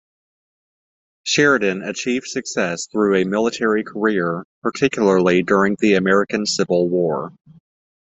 [1.27, 7.31] Sheridan achieved success through a military career, particularly during the American Civil War.